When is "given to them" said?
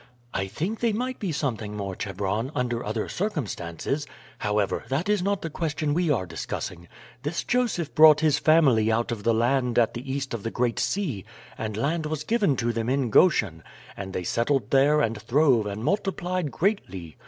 12.23-12.89